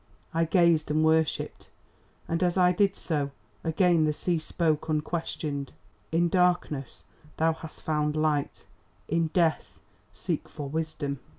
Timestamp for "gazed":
0.45-0.89